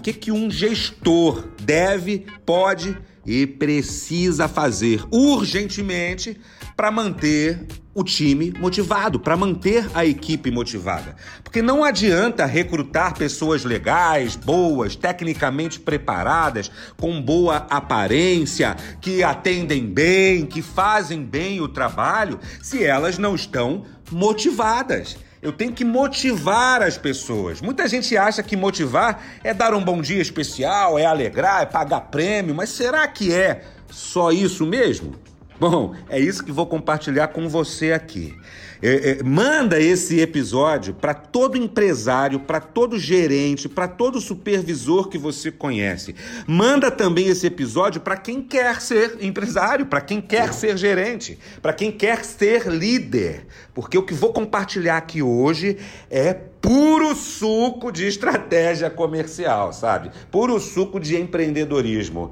O 0.00 0.02
que, 0.02 0.14
que 0.14 0.32
um 0.32 0.50
gestor 0.50 1.46
deve, 1.60 2.24
pode 2.46 2.96
e 3.26 3.46
precisa 3.46 4.48
fazer 4.48 5.04
urgentemente 5.12 6.40
para 6.74 6.90
manter 6.90 7.66
o 7.94 8.02
time 8.02 8.50
motivado, 8.58 9.20
para 9.20 9.36
manter 9.36 9.86
a 9.92 10.06
equipe 10.06 10.50
motivada? 10.50 11.16
Porque 11.44 11.60
não 11.60 11.84
adianta 11.84 12.46
recrutar 12.46 13.14
pessoas 13.14 13.62
legais, 13.62 14.36
boas, 14.36 14.96
tecnicamente 14.96 15.78
preparadas, 15.78 16.70
com 16.96 17.20
boa 17.20 17.66
aparência, 17.68 18.74
que 19.02 19.22
atendem 19.22 19.84
bem, 19.84 20.46
que 20.46 20.62
fazem 20.62 21.22
bem 21.22 21.60
o 21.60 21.68
trabalho, 21.68 22.40
se 22.62 22.82
elas 22.82 23.18
não 23.18 23.34
estão 23.34 23.84
motivadas. 24.10 25.18
Eu 25.42 25.52
tenho 25.52 25.72
que 25.72 25.84
motivar 25.84 26.82
as 26.82 26.98
pessoas. 26.98 27.62
Muita 27.62 27.88
gente 27.88 28.14
acha 28.14 28.42
que 28.42 28.56
motivar 28.56 29.24
é 29.42 29.54
dar 29.54 29.72
um 29.72 29.82
bom 29.82 30.02
dia 30.02 30.20
especial, 30.20 30.98
é 30.98 31.06
alegrar, 31.06 31.62
é 31.62 31.66
pagar 31.66 32.02
prêmio, 32.02 32.54
mas 32.54 32.68
será 32.68 33.08
que 33.08 33.32
é 33.32 33.64
só 33.90 34.30
isso 34.30 34.66
mesmo? 34.66 35.14
Bom, 35.60 35.94
é 36.08 36.18
isso 36.18 36.42
que 36.42 36.50
vou 36.50 36.66
compartilhar 36.66 37.28
com 37.28 37.46
você 37.46 37.92
aqui. 37.92 38.34
É, 38.82 39.10
é, 39.10 39.22
manda 39.22 39.78
esse 39.78 40.18
episódio 40.18 40.94
para 40.94 41.12
todo 41.12 41.58
empresário, 41.58 42.40
para 42.40 42.60
todo 42.60 42.98
gerente, 42.98 43.68
para 43.68 43.86
todo 43.86 44.22
supervisor 44.22 45.10
que 45.10 45.18
você 45.18 45.52
conhece. 45.52 46.16
Manda 46.46 46.90
também 46.90 47.26
esse 47.26 47.46
episódio 47.46 48.00
para 48.00 48.16
quem 48.16 48.40
quer 48.40 48.80
ser 48.80 49.18
empresário, 49.20 49.84
para 49.84 50.00
quem 50.00 50.18
quer 50.18 50.54
ser 50.54 50.78
gerente, 50.78 51.38
para 51.60 51.74
quem 51.74 51.92
quer 51.92 52.24
ser 52.24 52.66
líder. 52.66 53.46
Porque 53.74 53.98
o 53.98 54.02
que 54.02 54.14
vou 54.14 54.32
compartilhar 54.32 54.96
aqui 54.96 55.20
hoje 55.20 55.76
é 56.10 56.32
puro 56.32 57.14
suco 57.14 57.92
de 57.92 58.06
estratégia 58.06 58.88
comercial, 58.88 59.74
sabe? 59.74 60.10
Puro 60.30 60.58
suco 60.58 60.98
de 60.98 61.20
empreendedorismo. 61.20 62.30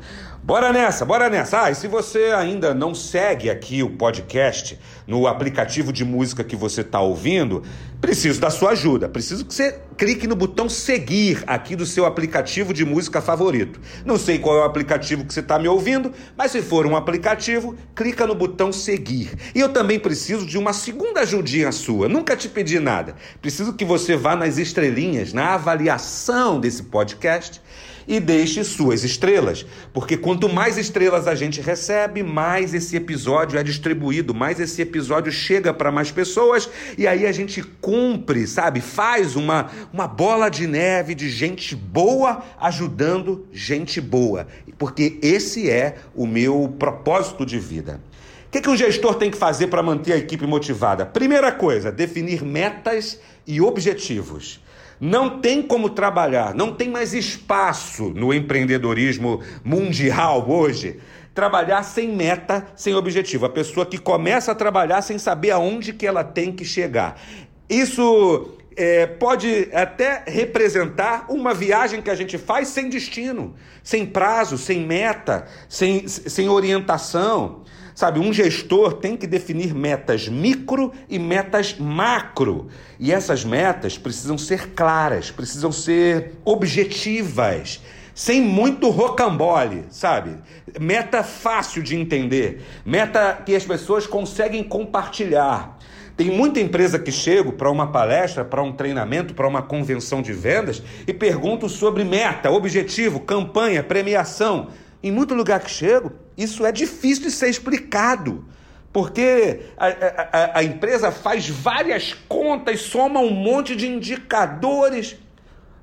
Bora 0.49 0.73
nessa, 0.73 1.05
bora 1.05 1.29
nessa. 1.29 1.65
Ah, 1.65 1.71
e 1.71 1.75
se 1.75 1.87
você 1.87 2.33
ainda 2.35 2.73
não 2.73 2.95
segue 2.95 3.51
aqui 3.51 3.83
o 3.83 3.91
podcast 3.91 4.79
no 5.07 5.27
aplicativo 5.27 5.93
de 5.93 6.07
música 6.07 6.43
que 6.43 6.57
você 6.57 6.81
está 6.81 6.99
ouvindo, 7.03 7.63
preciso 8.01 8.41
da 8.41 8.49
sua 8.49 8.71
ajuda. 8.71 9.11
Preciso 9.11 9.45
que 9.45 9.53
você 9.53 9.79
clique 9.99 10.27
no 10.27 10.35
botão 10.35 10.67
seguir 10.67 11.45
aqui 11.47 11.77
do 11.77 11.85
seu 11.85 12.07
aplicativo 12.07 12.73
de 12.73 12.83
música 12.83 13.21
favorito. 13.21 13.79
Não 14.07 14.17
sei 14.17 14.39
qual 14.39 14.57
é 14.57 14.61
o 14.61 14.65
aplicativo 14.65 15.23
que 15.23 15.35
você 15.35 15.41
está 15.41 15.59
me 15.59 15.69
ouvindo, 15.69 16.13
mas 16.35 16.51
se 16.51 16.63
for 16.63 16.87
um 16.87 16.97
aplicativo, 16.97 17.77
clica 17.95 18.27
no 18.27 18.35
botão 18.35 18.73
seguir. 18.73 19.35
E 19.55 19.61
eu 19.61 19.69
também 19.69 20.01
preciso 20.01 20.47
de 20.47 20.57
uma 20.57 20.73
segunda 20.73 21.21
ajudinha 21.21 21.71
sua. 21.73 22.09
Nunca 22.09 22.35
te 22.35 22.49
pedi 22.49 22.81
nada. 22.81 23.17
Preciso 23.43 23.75
que 23.75 23.85
você 23.85 24.17
vá 24.17 24.35
nas 24.35 24.57
estrelinhas, 24.57 25.35
na 25.35 25.53
avaliação 25.53 26.59
desse 26.59 26.85
podcast 26.85 27.61
e 28.09 28.19
deixe 28.19 28.65
suas 28.65 29.05
estrelas, 29.05 29.67
porque 29.93 30.17
quanto 30.17 30.49
mais 30.49 30.79
estrelas 30.79 31.29
a 31.29 31.35
gente 31.35 31.61
recebe, 31.61 32.23
mais 32.23 32.73
esse 32.73 32.97
episódio 32.97 33.59
é 33.59 33.63
distribuído, 33.63 34.35
mais 34.35 34.59
esse 34.59 34.81
episódio 34.81 35.31
chega 35.31 35.75
para 35.75 35.93
mais 35.93 36.11
pessoas 36.11 36.71
e 36.97 37.07
aí 37.07 37.27
a 37.27 37.33
gente 37.33 37.63
cumpre, 37.63 38.47
sabe? 38.47 38.81
Faz 38.81 39.37
uma, 39.37 39.71
uma 39.93 40.09
bola 40.09 40.49
de 40.49 40.67
neve 40.67 41.15
de 41.15 41.29
gente 41.29 41.77
boa 41.77 42.43
ajudando 42.59 43.47
gente 43.53 44.01
boa, 44.01 44.47
porque 44.79 45.19
esse 45.21 45.69
é 45.69 45.97
o 46.15 46.27
meu 46.27 46.75
propósito 46.79 47.45
de 47.45 47.59
vida. 47.59 48.01
O 48.47 48.51
que, 48.51 48.63
que 48.63 48.71
um 48.71 48.77
gestor 48.77 49.17
tem 49.17 49.31
que 49.31 49.37
fazer 49.37 49.67
para 49.67 49.83
manter 49.83 50.15
a 50.15 50.17
equipe 50.17 50.47
motivada? 50.47 51.05
Primeira 51.05 51.53
coisa, 51.53 51.93
definir 51.93 52.43
metas 52.43 53.21
e 53.47 53.61
objetivos. 53.61 54.59
Não 55.01 55.41
tem 55.41 55.63
como 55.63 55.91
trabalhar, 55.91 56.55
não 56.55 56.73
tem 56.73 56.89
mais 56.89 57.15
espaço 57.15 58.11
no 58.11 58.35
empreendedorismo 58.35 59.41
mundial 59.65 60.49
hoje. 60.49 60.99
Trabalhar 61.35 61.85
sem 61.85 62.09
meta, 62.09 62.67
sem 62.75 62.95
objetivo. 62.95 63.47
A 63.47 63.51
pessoa 63.51 63.87
que 63.87 63.97
começa 63.97 64.51
a 64.51 64.55
trabalhar 64.57 65.03
sem 65.03 65.19
saber 65.19 65.53
aonde 65.53 65.93
que 65.93 66.07
ela 66.07 66.25
tem 66.25 66.51
que 66.51 66.65
chegar. 66.65 67.21
Isso 67.69 68.59
é, 68.79 69.07
pode 69.07 69.69
até 69.73 70.25
representar 70.27 71.27
uma 71.29 71.53
viagem 71.53 72.01
que 72.01 72.11
a 72.11 72.15
gente 72.15 72.39
faz 72.39 72.69
sem 72.69 72.89
destino, 72.89 73.55
sem 73.83 74.07
prazo, 74.07 74.57
sem 74.57 74.87
meta, 74.87 75.47
sem, 75.69 76.09
sem 76.09 76.49
orientação. 76.49 77.65
Sabe, 77.99 78.21
um 78.21 78.33
gestor 78.33 78.93
tem 78.93 79.17
que 79.17 79.27
definir 79.27 79.75
metas 79.75 80.29
micro 80.29 80.93
e 81.09 81.19
metas 81.19 81.75
macro. 81.81 82.69
E 82.97 83.13
essas 83.13 83.45
metas 83.45 83.99
precisam 83.99 84.39
ser 84.39 84.69
claras, 84.69 85.33
precisam 85.33 85.73
ser 85.73 86.35
objetivas, 86.45 87.83
sem 88.15 88.41
muito 88.41 88.89
rocambole, 88.89 89.83
sabe? 89.91 90.37
Meta 90.79 91.25
fácil 91.25 91.83
de 91.83 91.97
entender, 91.97 92.63
meta 92.87 93.43
que 93.45 93.57
as 93.57 93.65
pessoas 93.65 94.07
conseguem 94.07 94.63
compartilhar. 94.63 95.77
Tem 96.17 96.31
muita 96.31 96.61
empresa 96.61 97.01
que 97.01 97.11
chego 97.11 97.55
para 97.55 97.69
uma 97.69 97.91
palestra, 97.91 98.45
para 98.45 98.63
um 98.63 98.73
treinamento, 98.73 99.35
para 99.35 99.49
uma 99.49 99.63
convenção 99.63 100.23
de 100.23 100.33
vendas 100.33 100.81
e 101.05 101.13
pergunto 101.13 101.69
sobre 101.69 102.05
meta, 102.05 102.49
objetivo, 102.49 103.19
campanha, 103.19 103.83
premiação. 103.83 104.69
Em 105.03 105.13
muito 105.13 105.35
lugar 105.35 105.61
que 105.61 105.71
chego, 105.71 106.13
isso 106.37 106.67
é 106.67 106.73
difícil 106.73 107.25
de 107.25 107.31
ser 107.31 107.49
explicado. 107.49 108.45
Porque 108.93 109.61
a, 109.77 109.87
a, 109.87 110.59
a, 110.59 110.65
empresa 110.65 111.13
faz 111.13 111.49
várias 111.49 112.15
contas, 112.29 112.81
soma 112.81 113.21
um 113.21 113.31
monte 113.31 113.77
de 113.77 113.87
indicadores. 113.87 115.17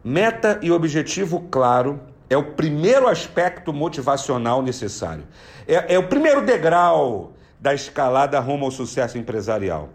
Meta 0.04 0.60
e 0.62 0.72
objetivo 0.72 1.48
claro 1.50 2.00
é 2.30 2.36
o 2.36 2.52
primeiro 2.54 3.08
aspecto 3.08 3.72
motivacional 3.72 4.62
necessário. 4.62 5.24
É, 5.68 5.96
é 5.96 6.00
o 6.00 6.08
primeiro 6.08 6.42
degrau 6.42 7.34
da 7.60 7.74
escalada 7.74 8.40
rumo 8.40 8.66
ao 8.66 8.72
sucesso 8.72 9.18
empresarial. 9.18 9.90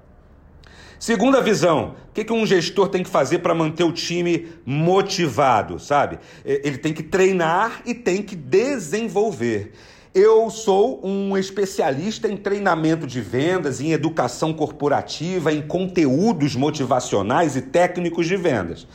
Segunda 1.00 1.40
visão, 1.40 1.94
o 2.10 2.12
que, 2.12 2.22
que 2.22 2.32
um 2.34 2.44
gestor 2.44 2.88
tem 2.88 3.02
que 3.02 3.08
fazer 3.08 3.38
para 3.38 3.54
manter 3.54 3.84
o 3.84 3.90
time 3.90 4.48
motivado, 4.66 5.78
sabe? 5.78 6.18
Ele 6.44 6.76
tem 6.76 6.92
que 6.92 7.02
treinar 7.02 7.80
e 7.86 7.94
tem 7.94 8.22
que 8.22 8.36
desenvolver. 8.36 9.72
Eu 10.14 10.50
sou 10.50 11.00
um 11.02 11.38
especialista 11.38 12.28
em 12.28 12.36
treinamento 12.36 13.06
de 13.06 13.18
vendas, 13.22 13.80
em 13.80 13.92
educação 13.92 14.52
corporativa, 14.52 15.50
em 15.50 15.62
conteúdos 15.62 16.54
motivacionais 16.54 17.56
e 17.56 17.62
técnicos 17.62 18.26
de 18.26 18.36
vendas. 18.36 18.86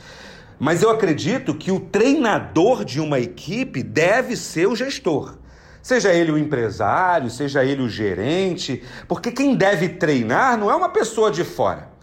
Mas 0.60 0.82
eu 0.82 0.90
acredito 0.90 1.56
que 1.56 1.72
o 1.72 1.80
treinador 1.80 2.84
de 2.84 3.00
uma 3.00 3.18
equipe 3.18 3.82
deve 3.82 4.36
ser 4.36 4.68
o 4.68 4.76
gestor. 4.76 5.38
Seja 5.82 6.12
ele 6.12 6.30
o 6.30 6.38
empresário, 6.38 7.28
seja 7.30 7.64
ele 7.64 7.82
o 7.82 7.88
gerente, 7.88 8.80
porque 9.08 9.32
quem 9.32 9.56
deve 9.56 9.88
treinar 9.88 10.56
não 10.56 10.70
é 10.70 10.76
uma 10.76 10.88
pessoa 10.88 11.32
de 11.32 11.42
fora. 11.42 11.95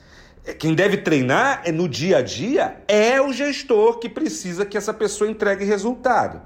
Quem 0.60 0.75
deve 0.75 0.98
treinar 0.98 1.62
é 1.63 1.72
no 1.72 1.88
dia 1.88 2.18
a 2.18 2.22
dia 2.22 2.75
é 2.86 3.22
o 3.22 3.31
gestor 3.31 3.98
que 4.00 4.10
precisa 4.10 4.66
que 4.66 4.78
essa 4.78 4.94
pessoa 4.94 5.30
entregue 5.30 5.63
resultado. 5.63 6.42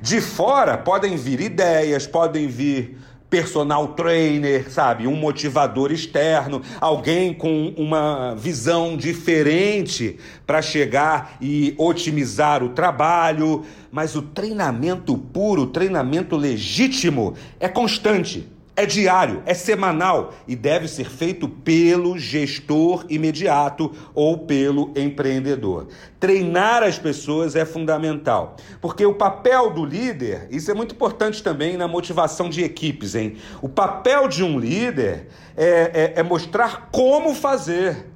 De 0.00 0.18
fora 0.18 0.78
podem 0.78 1.14
vir 1.16 1.42
ideias, 1.42 2.06
podem 2.06 2.48
vir 2.48 2.96
personal 3.28 3.88
trainer, 3.88 4.70
sabe? 4.70 5.06
Um 5.06 5.16
motivador 5.16 5.92
externo, 5.92 6.62
alguém 6.80 7.34
com 7.34 7.74
uma 7.76 8.34
visão 8.34 8.96
diferente 8.96 10.18
para 10.46 10.62
chegar 10.62 11.36
e 11.38 11.74
otimizar 11.76 12.62
o 12.62 12.70
trabalho. 12.70 13.62
Mas 13.92 14.14
o 14.14 14.22
treinamento 14.22 15.18
puro, 15.18 15.62
o 15.62 15.66
treinamento 15.66 16.34
legítimo, 16.34 17.34
é 17.60 17.68
constante 17.68 18.53
É 18.76 18.84
diário, 18.84 19.40
é 19.46 19.54
semanal 19.54 20.34
e 20.48 20.56
deve 20.56 20.88
ser 20.88 21.08
feito 21.08 21.48
pelo 21.48 22.18
gestor 22.18 23.06
imediato 23.08 23.92
ou 24.12 24.38
pelo 24.38 24.92
empreendedor. 24.96 25.86
Treinar 26.18 26.82
as 26.82 26.98
pessoas 26.98 27.54
é 27.54 27.64
fundamental, 27.64 28.56
porque 28.80 29.06
o 29.06 29.14
papel 29.14 29.70
do 29.70 29.84
líder, 29.84 30.48
isso 30.50 30.72
é 30.72 30.74
muito 30.74 30.92
importante 30.92 31.40
também 31.40 31.76
na 31.76 31.86
motivação 31.86 32.50
de 32.50 32.64
equipes, 32.64 33.14
hein? 33.14 33.36
O 33.62 33.68
papel 33.68 34.26
de 34.26 34.42
um 34.42 34.58
líder 34.58 35.28
é, 35.56 36.12
é, 36.16 36.20
é 36.20 36.22
mostrar 36.24 36.88
como 36.90 37.32
fazer 37.32 38.06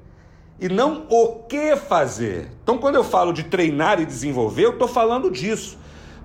e 0.61 0.69
não 0.69 1.07
o 1.09 1.45
que 1.45 1.77
fazer. 1.77 2.49
Então, 2.65 2.79
quando 2.79 2.97
eu 2.97 3.05
falo 3.05 3.33
de 3.33 3.45
treinar 3.45 4.01
e 4.01 4.05
desenvolver, 4.05 4.65
eu 4.65 4.73
estou 4.73 4.89
falando 4.89 5.31
disso. 5.31 5.79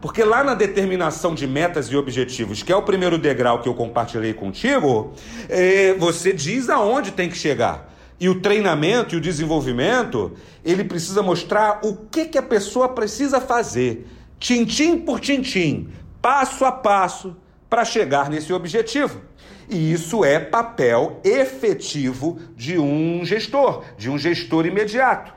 Porque 0.04 0.22
lá 0.22 0.44
na 0.44 0.54
determinação 0.54 1.34
de 1.34 1.48
metas 1.48 1.88
e 1.88 1.96
objetivos, 1.96 2.62
que 2.62 2.74
é 2.74 2.76
o 2.76 2.82
primeiro 2.82 3.18
degrau 3.18 3.62
que 3.62 3.70
eu 3.70 3.74
compartilhei 3.74 4.34
contigo, 4.34 5.14
é, 5.48 5.94
você 5.94 6.34
diz 6.34 6.70
aonde 6.70 7.12
tem 7.12 7.30
que 7.30 7.38
chegar. 7.38 7.90
E 8.20 8.28
o 8.28 8.42
treinamento 8.42 9.16
e 9.16 9.18
o 9.18 9.22
desenvolvimento, 9.22 10.34
ele 10.66 10.84
precisa 10.84 11.24
mostrar 11.24 11.80
o 11.86 11.96
que, 11.96 12.26
que 12.26 12.38
a 12.38 12.42
pessoa 12.42 12.90
precisa 12.90 13.40
fazer, 13.40 14.06
tintim 14.38 14.98
por 14.98 15.22
tintim, 15.22 15.88
passo 16.22 16.66
a 16.66 16.72
passo, 16.74 17.38
para 17.70 17.86
chegar 17.86 18.30
nesse 18.30 18.52
objetivo. 18.52 19.22
E 19.70 19.94
isso 19.94 20.26
é 20.26 20.38
papel 20.38 21.22
efetivo 21.24 22.40
de 22.58 22.78
um 22.78 23.24
gestor, 23.24 23.86
de 23.98 24.10
um 24.10 24.18
gestor 24.18 24.66
imediato. 24.66 25.34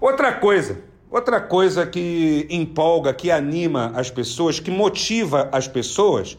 Outra 0.00 0.34
coisa, 0.34 0.93
Outra 1.14 1.40
coisa 1.40 1.86
que 1.86 2.44
empolga, 2.50 3.14
que 3.14 3.30
anima 3.30 3.92
as 3.94 4.10
pessoas, 4.10 4.58
que 4.58 4.68
motiva 4.68 5.48
as 5.52 5.68
pessoas, 5.68 6.36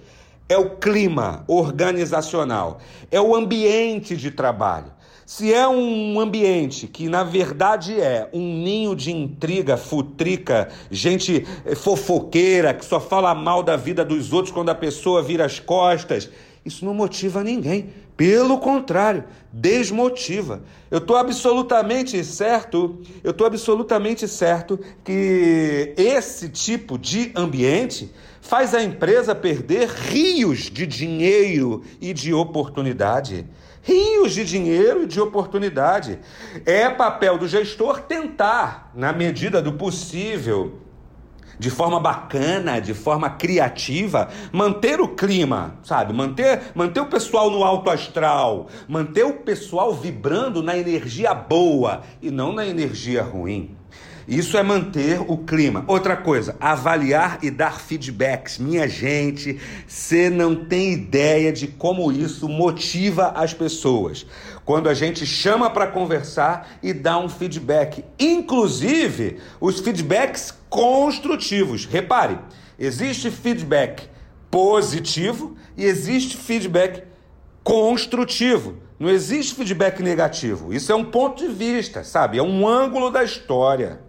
é 0.50 0.58
o 0.58 0.72
clima 0.72 1.46
organizacional, 1.48 2.80
é 3.10 3.22
o 3.22 3.34
ambiente 3.34 4.18
de 4.18 4.32
trabalho. 4.32 4.92
Se 5.26 5.54
é 5.54 5.66
um 5.66 6.20
ambiente 6.20 6.88
que 6.88 7.08
na 7.08 7.24
verdade 7.24 7.98
é 7.98 8.30
um 8.34 8.42
ninho 8.42 8.94
de 8.98 9.14
intriga, 9.14 9.78
futrica, 9.78 10.68
gente 10.92 11.48
fofoqueira, 11.78 12.74
que 12.74 12.84
só 12.84 13.00
fala 13.00 13.34
mal 13.34 13.64
da 13.64 13.78
vida 13.78 14.04
dos 14.04 14.34
outros 14.34 14.54
quando 14.54 14.72
a 14.72 14.76
pessoa 14.76 15.24
vira 15.24 15.46
as 15.46 15.58
costas, 15.58 16.30
isso 16.66 16.84
não 16.84 16.94
motiva 16.94 17.42
ninguém. 17.46 17.92
Pelo 18.18 18.60
contrário, 18.60 19.26
desmotiva. 19.52 20.64
Eu 20.90 21.00
estou 21.00 21.18
absolutamente 21.18 22.24
certo, 22.24 23.02
eu 23.24 23.32
estou 23.32 23.46
absolutamente 23.46 24.28
certo 24.28 24.80
que 25.04 25.94
esse 25.98 26.48
tipo 26.48 26.98
de 26.98 27.32
ambiente 27.36 28.14
faz 28.40 28.74
a 28.74 28.82
empresa 28.82 29.36
perder 29.36 29.90
rios 29.90 30.70
de 30.72 30.86
dinheiro 30.88 31.84
e 32.00 32.14
de 32.14 32.34
oportunidade. 32.34 33.46
Rios 33.82 34.34
de 34.34 34.46
dinheiro 34.46 35.04
e 35.04 35.08
de 35.08 35.20
oportunidade. 35.20 36.20
É 36.66 36.90
papel 36.90 37.38
do 37.38 37.48
gestor 37.48 38.02
tentar, 38.02 38.92
na 38.96 39.12
medida 39.12 39.62
do 39.62 39.74
possível, 39.74 40.85
de 41.60 41.70
forma 41.70 42.00
bacana, 42.00 42.80
de 42.80 42.94
forma 42.94 43.30
criativa, 43.30 44.30
manter 44.52 45.00
o 45.00 45.08
clima, 45.08 45.76
sabe? 45.84 46.14
Manter, 46.14 46.72
manter 46.74 47.00
o 47.00 47.08
pessoal 47.08 47.50
no 47.50 47.64
alto 47.64 47.90
astral, 47.90 48.68
manter 48.88 49.26
o 49.26 49.34
pessoal 49.34 49.94
vibrando 49.94 50.62
na 50.62 50.78
energia 50.78 51.34
boa 51.34 52.02
e 52.22 52.30
não 52.30 52.52
na 52.52 52.66
energia 52.66 53.24
ruim. 53.24 53.76
Isso 54.28 54.58
é 54.58 54.64
manter 54.64 55.22
o 55.22 55.38
clima. 55.38 55.84
Outra 55.88 56.18
coisa, 56.18 56.56
avaliar 56.60 57.38
e 57.44 57.52
dar 57.52 57.80
feedbacks. 57.80 58.58
Minha 58.58 58.88
gente, 58.88 59.60
você 59.88 60.32
não 60.32 60.66
tem 60.66 60.94
ideia 60.94 61.54
de 61.54 61.68
como 61.68 62.12
isso 62.12 62.50
motiva 62.50 63.34
as 63.36 63.54
pessoas. 63.54 64.26
Quando 64.66 64.90
a 64.90 64.96
gente 64.96 65.28
chama 65.28 65.70
para 65.70 65.86
conversar 65.86 66.80
e 66.82 66.92
dá 66.92 67.20
um 67.20 67.30
feedback, 67.30 68.04
inclusive 68.20 69.38
os 69.62 69.80
feedbacks 69.80 70.52
construtivos. 70.76 71.86
Repare, 71.86 72.38
existe 72.78 73.32
feedback 73.32 74.10
positivo 74.52 75.56
e 75.78 75.86
existe 75.86 76.36
feedback 76.36 77.04
construtivo. 77.64 78.76
Não 79.00 79.10
existe 79.10 79.56
feedback 79.56 80.04
negativo. 80.04 80.74
Isso 80.74 80.92
é 80.92 80.96
um 80.96 81.06
ponto 81.06 81.48
de 81.48 81.52
vista, 81.52 82.04
sabe? 82.04 82.38
É 82.38 82.44
um 82.44 82.68
ângulo 82.68 83.10
da 83.10 83.24
história. 83.24 84.02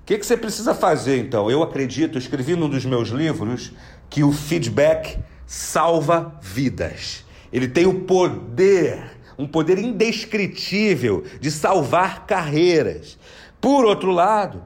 O 0.00 0.06
que, 0.06 0.16
que 0.16 0.24
você 0.24 0.36
precisa 0.36 0.76
fazer 0.76 1.18
então? 1.18 1.50
Eu 1.50 1.60
acredito, 1.60 2.16
escrevi 2.16 2.54
num 2.54 2.68
dos 2.68 2.84
meus 2.84 3.08
livros, 3.08 3.72
que 4.08 4.22
o 4.22 4.30
feedback 4.30 5.18
salva 5.44 6.38
vidas. 6.40 7.24
Ele 7.52 7.66
tem 7.66 7.84
o 7.86 8.02
poder, 8.02 9.10
um 9.36 9.46
poder 9.46 9.76
indescritível 9.78 11.24
de 11.40 11.50
salvar 11.50 12.26
carreiras. 12.26 13.18
Por 13.60 13.84
outro 13.84 14.12
lado, 14.12 14.62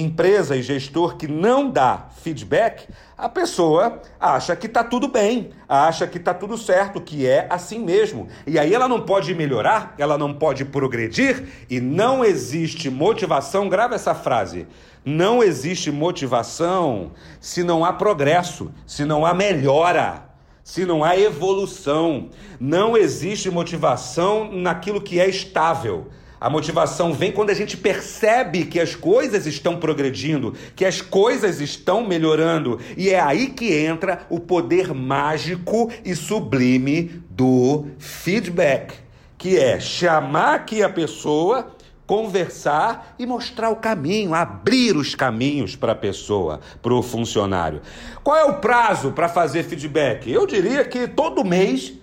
empresa 0.00 0.56
e 0.56 0.62
gestor 0.62 1.16
que 1.16 1.28
não 1.28 1.70
dá 1.70 2.08
feedback, 2.22 2.88
a 3.16 3.28
pessoa 3.28 4.02
acha 4.18 4.56
que 4.56 4.66
está 4.66 4.82
tudo 4.82 5.06
bem, 5.06 5.50
acha 5.68 6.06
que 6.06 6.18
está 6.18 6.34
tudo 6.34 6.58
certo, 6.58 7.00
que 7.00 7.26
é 7.26 7.46
assim 7.48 7.78
mesmo. 7.78 8.28
E 8.46 8.58
aí 8.58 8.74
ela 8.74 8.88
não 8.88 9.02
pode 9.02 9.34
melhorar, 9.34 9.94
ela 9.96 10.18
não 10.18 10.34
pode 10.34 10.64
progredir 10.64 11.44
e 11.70 11.80
não 11.80 12.24
existe 12.24 12.90
motivação. 12.90 13.68
Grava 13.68 13.94
essa 13.94 14.14
frase. 14.14 14.66
Não 15.04 15.42
existe 15.42 15.90
motivação 15.90 17.12
se 17.40 17.62
não 17.62 17.84
há 17.84 17.92
progresso, 17.92 18.72
se 18.86 19.04
não 19.04 19.24
há 19.24 19.32
melhora 19.32 20.34
se 20.64 20.86
não 20.86 21.04
há 21.04 21.16
evolução. 21.16 22.30
Não 22.58 22.96
existe 22.96 23.50
motivação 23.50 24.50
naquilo 24.50 25.00
que 25.00 25.20
é 25.20 25.28
estável. 25.28 26.08
A 26.44 26.50
motivação 26.50 27.14
vem 27.14 27.32
quando 27.32 27.48
a 27.48 27.54
gente 27.54 27.74
percebe 27.74 28.66
que 28.66 28.78
as 28.78 28.94
coisas 28.94 29.46
estão 29.46 29.78
progredindo, 29.78 30.52
que 30.76 30.84
as 30.84 31.00
coisas 31.00 31.58
estão 31.58 32.06
melhorando. 32.06 32.78
E 32.98 33.08
é 33.08 33.18
aí 33.18 33.46
que 33.46 33.72
entra 33.72 34.26
o 34.28 34.38
poder 34.38 34.92
mágico 34.92 35.90
e 36.04 36.14
sublime 36.14 37.22
do 37.30 37.86
feedback, 37.98 38.92
que 39.38 39.56
é 39.56 39.80
chamar 39.80 40.56
aqui 40.56 40.82
a 40.82 40.90
pessoa 40.90 41.74
conversar 42.06 43.14
e 43.18 43.24
mostrar 43.24 43.70
o 43.70 43.76
caminho, 43.76 44.34
abrir 44.34 44.98
os 44.98 45.14
caminhos 45.14 45.74
para 45.74 45.92
a 45.92 45.96
pessoa, 45.96 46.60
para 46.82 46.92
o 46.92 47.02
funcionário. 47.02 47.80
Qual 48.22 48.36
é 48.36 48.44
o 48.44 48.60
prazo 48.60 49.12
para 49.12 49.30
fazer 49.30 49.62
feedback? 49.62 50.30
Eu 50.30 50.46
diria 50.46 50.84
que 50.84 51.08
todo 51.08 51.42
mês, 51.42 51.94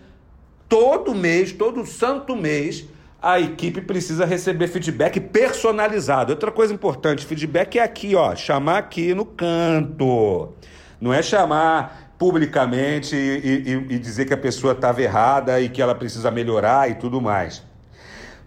todo 0.67 1.13
mês, 1.13 1.51
todo 1.51 1.85
santo 1.85 2.35
mês, 2.35 2.85
a 3.21 3.39
equipe 3.39 3.81
precisa 3.81 4.25
receber 4.25 4.67
feedback 4.67 5.19
personalizado. 5.19 6.31
Outra 6.31 6.51
coisa 6.51 6.73
importante, 6.73 7.25
feedback 7.25 7.77
é 7.77 7.83
aqui, 7.83 8.15
ó, 8.15 8.35
chamar 8.35 8.79
aqui 8.79 9.13
no 9.13 9.25
canto. 9.25 10.53
Não 10.99 11.13
é 11.13 11.21
chamar 11.21 12.13
publicamente 12.17 13.15
e, 13.15 13.63
e, 13.67 13.95
e 13.95 13.99
dizer 13.99 14.25
que 14.25 14.33
a 14.33 14.37
pessoa 14.37 14.73
estava 14.73 15.01
errada 15.01 15.59
e 15.61 15.69
que 15.69 15.81
ela 15.81 15.93
precisa 15.93 16.31
melhorar 16.31 16.89
e 16.89 16.95
tudo 16.95 17.21
mais. 17.21 17.63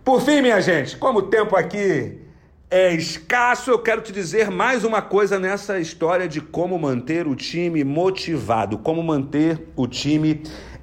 Por 0.04 0.21
fim, 0.21 0.43
minha 0.43 0.61
gente, 0.61 0.97
como 0.97 1.21
o 1.21 1.23
tempo 1.23 1.57
aqui 1.57 2.21
é 2.69 2.93
escasso, 2.93 3.71
eu 3.71 3.78
quero 3.78 4.00
te 4.00 4.12
dizer 4.12 4.50
mais 4.50 4.85
uma 4.85 5.00
coisa 5.00 5.38
nessa 5.38 5.78
história 5.78 6.26
de 6.26 6.40
como 6.40 6.76
manter 6.78 7.26
o 7.28 7.37
time 7.37 7.85
motivado, 7.85 8.78
como 8.78 9.02
manter 9.02 9.69
o 9.76 9.87
time 9.87 10.43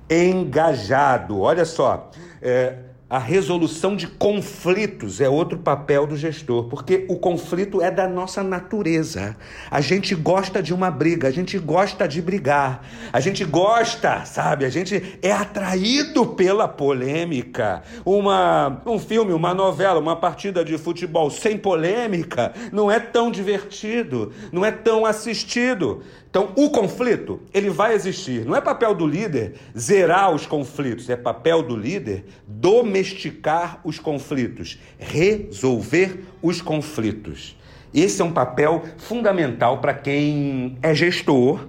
engajado. 0.10 1.40
Olha 1.40 1.66
só, 1.66 2.10
é, 2.42 2.91
a 3.12 3.20
resolução 3.20 3.94
de 3.94 4.08
conflitos 4.08 5.20
é 5.20 5.28
outro 5.28 5.58
papel 5.58 6.08
do 6.08 6.16
gestor, 6.16 6.70
porque 6.70 7.06
o 7.10 7.18
conflito 7.18 7.82
é 7.82 7.92
da 7.92 8.08
nossa 8.08 8.42
natureza. 8.42 9.36
A 9.70 9.82
gente 9.82 10.16
gosta 10.16 10.64
de 10.64 10.74
uma 10.74 10.90
briga, 10.90 11.28
a 11.28 11.32
gente 11.32 11.60
gosta 11.60 12.08
de 12.08 12.22
brigar, 12.22 12.88
a 13.12 13.20
gente 13.20 13.44
gosta, 13.44 14.24
sabe? 14.24 14.64
A 14.64 14.70
gente 14.70 15.20
é 15.22 15.30
atraído 15.30 16.26
pela 16.26 16.70
polêmica. 16.70 17.84
Uma, 18.06 18.82
um 18.86 18.98
filme, 18.98 19.34
uma 19.34 19.54
novela, 19.54 20.00
uma 20.00 20.16
partida 20.16 20.64
de 20.64 20.78
futebol 20.78 21.30
sem 21.30 21.58
polêmica 21.58 22.54
não 22.72 22.90
é 22.90 22.98
tão 22.98 23.30
divertido, 23.30 24.32
não 24.54 24.64
é 24.64 24.72
tão 24.72 25.06
assistido. 25.06 26.02
Então, 26.32 26.54
o 26.56 26.70
conflito, 26.70 27.42
ele 27.54 27.70
vai 27.70 27.94
existir. 27.94 28.46
Não 28.46 28.56
é 28.56 28.62
papel 28.62 28.96
do 28.96 29.06
líder 29.06 29.56
zerar 29.78 30.34
os 30.34 30.46
conflitos, 30.46 31.10
é 31.10 31.18
papel 31.18 31.62
do 31.62 31.76
líder 31.76 32.24
domesticar 32.48 33.82
os 33.84 34.00
conflitos, 34.00 34.80
resolver 34.98 36.24
os 36.42 36.62
conflitos. 36.62 37.58
Esse 37.94 38.22
é 38.22 38.26
um 38.26 38.32
papel 38.32 38.82
fundamental 38.98 39.82
para 39.82 39.94
quem 39.94 40.78
é 40.82 40.96
gestor 40.96 41.68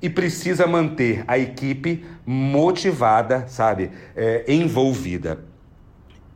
e 0.00 0.08
precisa 0.08 0.68
manter 0.68 1.24
a 1.26 1.36
equipe 1.36 2.04
motivada, 2.24 3.48
sabe, 3.48 3.90
é, 4.14 4.44
envolvida. 4.46 5.44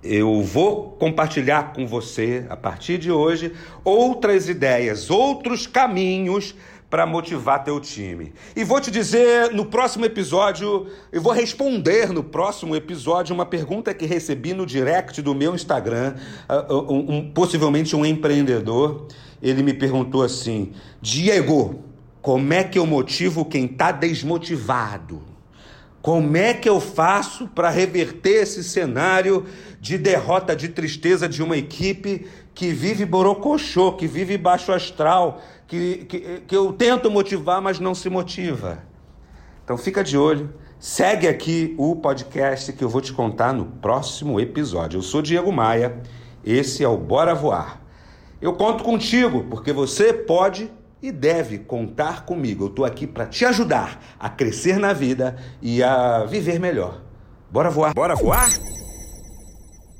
Eu 0.03 0.43
vou 0.43 0.91
compartilhar 0.99 1.73
com 1.73 1.87
você, 1.87 2.45
a 2.49 2.57
partir 2.57 2.99
de 2.99 3.13
hoje, 3.13 3.53
outras 3.85 4.49
ideias, 4.49 5.09
outros 5.09 5.69
caminhos 5.69 6.57
para 6.91 7.07
motivar 7.07 7.63
teu 7.63 7.79
time. 7.79 8.33
E 8.57 8.65
vou 8.65 8.81
te 8.81 8.91
dizer 8.91 9.53
no 9.53 9.65
próximo 9.65 10.05
episódio, 10.05 10.89
eu 11.13 11.23
vou 11.23 11.33
responder 11.33 12.13
no 12.13 12.25
próximo 12.25 12.75
episódio 12.75 13.33
uma 13.33 13.47
pergunta 13.47 13.95
que 13.95 14.05
recebi 14.05 14.53
no 14.53 14.67
direct 14.67 15.23
do 15.23 15.33
meu 15.33 15.55
Instagram, 15.55 16.17
uh, 16.49 16.93
um, 16.93 17.17
um, 17.17 17.31
possivelmente 17.31 17.95
um 17.95 18.05
empreendedor. 18.05 19.07
Ele 19.41 19.63
me 19.63 19.73
perguntou 19.73 20.25
assim: 20.25 20.73
Diego, 21.01 21.85
como 22.21 22.53
é 22.53 22.65
que 22.65 22.79
eu 22.79 22.85
motivo 22.85 23.45
quem 23.45 23.67
está 23.67 23.93
desmotivado? 23.93 25.23
Como 26.03 26.35
é 26.35 26.55
que 26.55 26.69
eu 26.69 26.81
faço 26.81 27.47
para 27.49 27.69
reverter 27.69 28.43
esse 28.43 28.65
cenário 28.65 29.45
de 29.79 29.99
derrota, 29.99 30.57
de 30.57 30.69
tristeza 30.69 31.29
de 31.29 31.43
uma 31.43 31.59
equipe 31.59 32.27
que 32.55 32.73
vive 32.73 33.05
borocochô, 33.05 33.93
que 33.93 34.07
vive 34.07 34.39
baixo 34.39 34.73
astral, 34.73 35.43
que, 35.71 36.05
que, 36.07 36.43
que 36.49 36.57
eu 36.57 36.73
tento 36.73 37.09
motivar, 37.09 37.63
mas 37.63 37.79
não 37.79 37.95
se 37.95 38.11
motiva? 38.11 38.83
Então 39.63 39.79
fica 39.79 40.03
de 40.03 40.19
olho, 40.19 40.53
segue 40.81 41.29
aqui 41.29 41.77
o 41.79 41.95
podcast 41.95 42.73
que 42.73 42.83
eu 42.83 42.89
vou 42.89 43.01
te 43.01 43.13
contar 43.13 43.53
no 43.53 43.67
próximo 43.67 44.41
episódio. 44.41 44.99
Eu 44.99 45.03
sou 45.03 45.23
Diego 45.23 45.53
Maia, 45.53 46.03
esse 46.45 46.83
é 46.83 46.89
o 46.89 46.97
Bora 46.97 47.37
Voar. 47.37 47.81
Eu 48.43 48.55
conto 48.55 48.83
contigo, 48.83 49.45
porque 49.49 49.73
você 49.73 50.13
pode 50.13 50.69
e 51.01 51.13
deve 51.13 51.59
contar 51.59 52.25
comigo. 52.25 52.65
Eu 52.65 52.69
estou 52.71 52.85
aqui 52.85 53.07
para 53.07 53.27
te 53.27 53.45
ajudar 53.45 54.17
a 54.19 54.29
crescer 54.29 54.77
na 54.77 54.93
vida 54.93 55.37
e 55.63 55.85
a 55.85 56.25
viver 56.25 56.59
melhor. 56.59 57.01
Bora 57.49 57.71
voar? 57.71 57.95
Bora 57.95 58.17
voar? 58.17 58.49